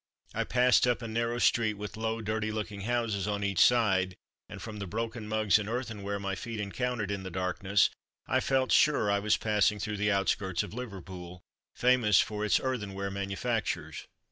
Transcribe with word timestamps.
I 0.33 0.45
passed 0.45 0.87
up 0.87 1.03
a 1.03 1.07
narrow 1.07 1.37
street 1.37 1.75
with 1.75 1.95
low 1.95 2.21
dirty 2.23 2.51
looking 2.51 2.81
houses 2.81 3.27
on 3.27 3.43
each 3.43 3.59
side, 3.59 4.15
and 4.49 4.59
from 4.59 4.77
the 4.79 4.87
broken 4.87 5.27
mugs 5.27 5.59
and 5.59 5.69
earthenware 5.69 6.19
my 6.19 6.33
feet 6.33 6.59
encountered 6.59 7.11
in 7.11 7.21
the 7.21 7.29
darkness, 7.29 7.91
I 8.25 8.39
felt 8.39 8.71
sure 8.71 9.11
I 9.11 9.19
was 9.19 9.37
passing 9.37 9.77
through 9.77 9.97
the 9.97 10.11
outskirts 10.11 10.63
of 10.63 10.73
Liverpool 10.73 11.43
famous 11.75 12.19
for 12.19 12.43
its 12.43 12.59
earthenware 12.59 13.11
manufactures. 13.11 14.07